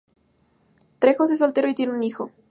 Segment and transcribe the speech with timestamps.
[0.97, 2.31] Trejos es soltero y tiene un hijo.